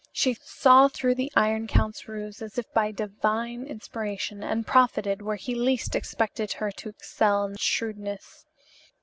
She 0.11 0.33
saw 0.33 0.87
through 0.87 1.13
the 1.13 1.31
Iron 1.35 1.67
Count's 1.67 2.07
ruse 2.07 2.41
as 2.41 2.57
if 2.57 2.65
by 2.73 2.91
divine 2.91 3.67
inspiration 3.67 4.41
and 4.41 4.65
profited 4.65 5.21
where 5.21 5.35
he 5.35 5.53
least 5.53 5.95
expected 5.95 6.53
her 6.53 6.71
to 6.71 6.89
excel 6.89 7.45
in 7.45 7.55
shrewdness. 7.57 8.47